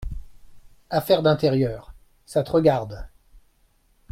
[0.89, 1.93] Affaire d’intérieur…
[2.25, 3.07] ça te regarde.